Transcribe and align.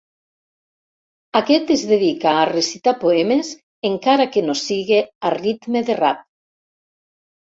Aquest 1.39 1.73
es 1.75 1.81
dedica 1.89 2.31
a 2.37 2.47
recitar 2.51 2.93
poemes, 3.03 3.51
encara 3.89 4.27
que 4.37 4.43
no 4.47 4.57
sigui 4.61 4.97
a 5.29 5.31
ritme 5.37 5.83
de 5.91 5.99
rap. 6.01 6.25